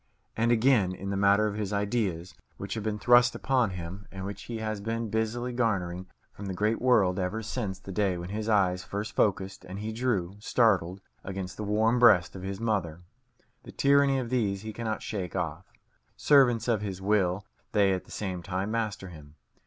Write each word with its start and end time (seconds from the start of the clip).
And 0.35 0.51
again, 0.51 0.93
in 0.95 1.11
the 1.11 1.15
matter 1.15 1.45
of 1.45 1.53
his 1.53 1.71
ideas, 1.71 2.33
which 2.57 2.73
have 2.73 2.83
been 2.83 2.97
thrust 2.97 3.35
upon 3.35 3.69
him, 3.69 4.07
and 4.11 4.25
which 4.25 4.45
he 4.45 4.57
has 4.57 4.81
been 4.81 5.11
busily 5.11 5.53
garnering 5.53 6.07
from 6.31 6.47
the 6.47 6.55
great 6.55 6.81
world 6.81 7.19
ever 7.19 7.43
since 7.43 7.77
the 7.77 7.91
day 7.91 8.17
when 8.17 8.29
his 8.29 8.49
eyes 8.49 8.83
first 8.83 9.15
focussed 9.15 9.63
and 9.63 9.77
he 9.77 9.91
drew, 9.91 10.37
startled, 10.39 11.01
against 11.23 11.55
the 11.55 11.63
warm 11.63 11.99
breast 11.99 12.35
of 12.35 12.41
his 12.41 12.59
mother 12.59 13.03
the 13.61 13.71
tyranny 13.71 14.17
of 14.17 14.31
these 14.31 14.63
he 14.63 14.73
cannot 14.73 15.03
shake 15.03 15.35
off. 15.35 15.71
Servants 16.17 16.67
of 16.67 16.81
his 16.81 16.99
will, 16.99 17.45
they 17.71 17.93
at 17.93 18.05
the 18.05 18.09
same 18.09 18.41
time 18.41 18.71
master 18.71 19.09
him. 19.09 19.35